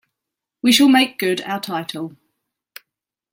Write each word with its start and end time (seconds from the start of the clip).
We 0.63 0.71
shall 0.71 0.87
make 0.87 1.19
good 1.19 1.41
our 1.41 1.59
title. 1.61 2.15